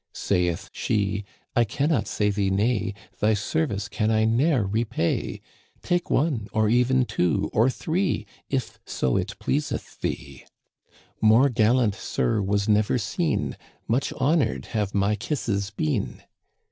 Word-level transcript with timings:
Saith 0.13 0.67
she," 0.73 1.23
I 1.55 1.63
can 1.63 1.89
not 1.89 2.07
say 2.07 2.31
thee 2.31 2.49
nay; 2.49 2.95
Thy 3.19 3.35
service 3.35 3.87
can 3.87 4.09
I 4.09 4.25
ne'er 4.25 4.65
repay. 4.65 5.41
Take 5.83 6.09
one, 6.09 6.47
or 6.51 6.67
even 6.69 7.05
two, 7.05 7.51
or 7.53 7.69
three, 7.69 8.25
If 8.49 8.79
so 8.83 9.15
it 9.15 9.37
pleaseth 9.37 10.01
thee. 10.01 10.43
More 11.21 11.49
gallant 11.49 11.93
sir 11.93 12.41
was 12.41 12.67
never 12.67 12.97
seen; 12.97 13.55
Much 13.87 14.11
honored 14.13 14.65
have 14.73 14.95
my 14.95 15.15
kisses 15.15 15.69
been." 15.69 16.23